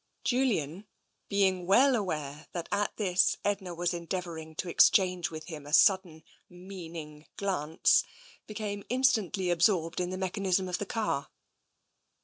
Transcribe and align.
Julian, 0.23 0.87
being 1.29 1.67
well 1.67 1.95
aware 1.95 2.47
that 2.53 2.67
at 2.71 2.97
this 2.97 3.37
Edna 3.45 3.75
was 3.75 3.93
en 3.93 4.07
deavouring 4.07 4.55
to 4.57 4.67
exchange 4.67 5.29
with 5.29 5.45
him 5.45 5.67
a 5.67 5.73
sudden, 5.73 6.23
meaning 6.49 7.27
glance, 7.37 8.03
became 8.47 8.83
instantly 8.89 9.51
absorbed 9.51 9.99
in 9.99 10.09
the 10.09 10.17
mechanism 10.17 10.67
of 10.67 10.79
the 10.79 10.87
car. 10.87 11.29